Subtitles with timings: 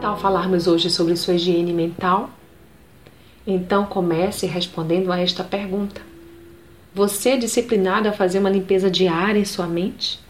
[0.00, 2.30] tal falarmos hoje sobre sua higiene mental?
[3.46, 6.00] Então comece respondendo a esta pergunta.
[6.94, 10.20] Você é disciplinado a fazer uma limpeza diária em sua mente?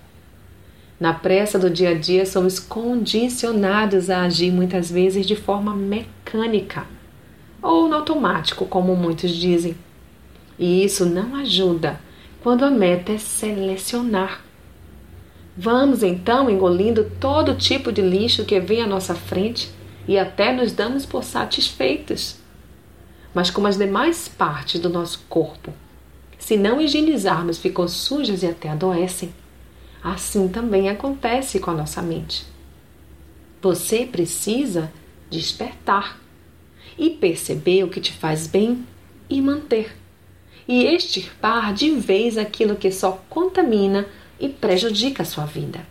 [0.99, 6.87] Na pressa do dia a dia, somos condicionados a agir muitas vezes de forma mecânica
[7.61, 9.75] ou no automático, como muitos dizem.
[10.59, 11.99] E isso não ajuda
[12.43, 14.44] quando a meta é selecionar.
[15.57, 19.71] Vamos então engolindo todo tipo de lixo que vem à nossa frente
[20.07, 22.37] e até nos damos por satisfeitos.
[23.33, 25.73] Mas como as demais partes do nosso corpo
[26.45, 29.33] se não higienizarmos, ficam sujas e até adoecem.
[30.03, 32.45] Assim também acontece com a nossa mente.
[33.63, 34.93] Você precisa
[35.31, 36.21] despertar
[36.99, 38.87] e perceber o que te faz bem
[39.27, 39.97] e manter,
[40.69, 44.07] e extirpar de vez aquilo que só contamina
[44.39, 45.87] e prejudica a sua vida.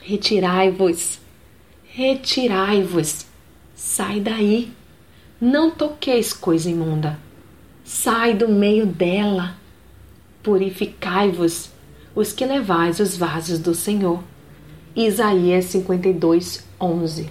[0.00, 1.18] Retirai-vos,
[1.84, 3.26] retirai-vos,
[3.74, 4.72] sai daí,
[5.40, 7.26] não toqueis coisa imunda
[7.88, 9.54] Sai do meio dela.
[10.42, 11.70] Purificai-vos,
[12.16, 14.24] os que levais os vasos do Senhor.
[14.96, 17.30] Isaías 52, 11.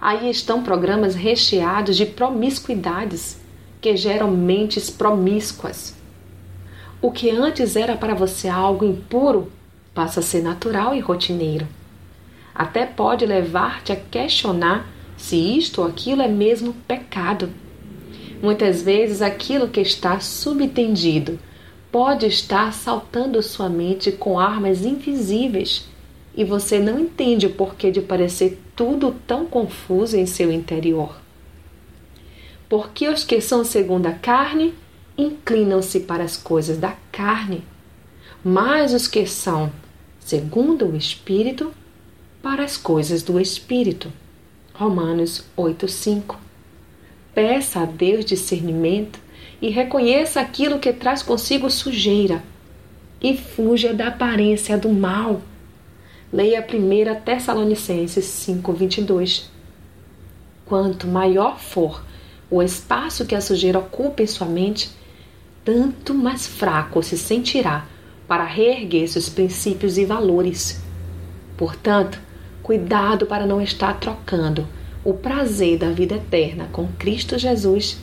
[0.00, 3.36] Aí estão programas recheados de promiscuidades
[3.78, 5.94] que geram mentes promíscuas.
[7.00, 9.52] O que antes era para você algo impuro
[9.94, 11.66] passa a ser natural e rotineiro.
[12.54, 17.50] Até pode levar-te a questionar se isto ou aquilo é mesmo pecado.
[18.42, 21.38] Muitas vezes aquilo que está subtendido
[21.90, 25.88] pode estar saltando sua mente com armas invisíveis
[26.36, 31.16] e você não entende o porquê de parecer tudo tão confuso em seu interior.
[32.68, 34.74] Porque os que são segundo a carne
[35.16, 37.64] inclinam-se para as coisas da carne,
[38.44, 39.72] mas os que são
[40.20, 41.72] segundo o Espírito
[42.42, 44.12] para as coisas do Espírito.
[44.74, 46.36] Romanos 8:5
[47.34, 49.18] Peça a Deus discernimento
[49.60, 52.42] e reconheça aquilo que traz consigo sujeira
[53.20, 55.40] e fuja da aparência do mal.
[56.32, 59.50] Leia 1 Tessalonicenses 5:22.
[60.64, 62.04] Quanto maior for
[62.50, 64.90] o espaço que a sujeira ocupa em sua mente,
[65.66, 67.88] tanto mais fraco se sentirá
[68.28, 70.80] para reerguer seus princípios e valores.
[71.56, 72.20] Portanto,
[72.62, 74.64] cuidado para não estar trocando
[75.04, 77.98] o prazer da vida eterna com Cristo Jesus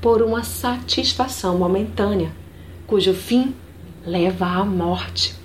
[0.00, 2.32] por uma satisfação momentânea,
[2.84, 3.54] cujo fim
[4.04, 5.36] leva à morte.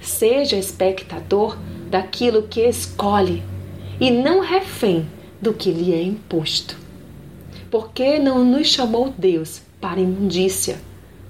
[0.00, 1.58] Seja espectador
[1.90, 3.42] daquilo que escolhe
[4.00, 5.04] e não refém
[5.42, 6.76] do que lhe é imposto.
[7.68, 10.78] Porque não nos chamou Deus para imundícia,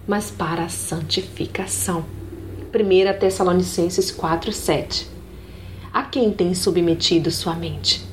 [0.07, 2.05] mas para a santificação.
[2.75, 5.07] 1 Tessalonicenses 4:7.
[5.93, 8.05] A quem tem submetido sua mente?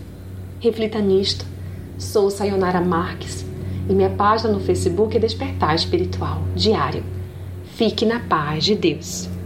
[0.59, 1.46] Reflita nisto.
[1.98, 3.46] Sou Sayonara Marques
[3.90, 7.04] e minha página no Facebook é Despertar Espiritual Diário.
[7.75, 9.37] Fique na paz de Deus.